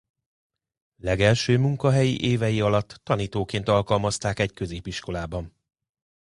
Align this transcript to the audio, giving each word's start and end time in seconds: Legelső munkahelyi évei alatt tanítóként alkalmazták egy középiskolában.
Legelső 0.97 1.57
munkahelyi 1.57 2.23
évei 2.25 2.61
alatt 2.61 2.99
tanítóként 3.03 3.67
alkalmazták 3.67 4.39
egy 4.39 4.53
középiskolában. 4.53 5.55